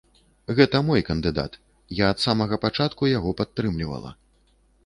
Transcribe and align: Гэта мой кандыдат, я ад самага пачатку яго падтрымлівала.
Гэта 0.59 0.79
мой 0.87 1.03
кандыдат, 1.09 1.59
я 1.99 2.09
ад 2.13 2.23
самага 2.25 2.61
пачатку 2.65 3.11
яго 3.17 3.35
падтрымлівала. 3.43 4.11